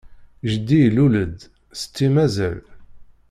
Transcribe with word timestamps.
Jeddi 0.49 0.79
ilul-d, 0.87 1.37
setti 1.79 2.07
mazal. 2.13 2.59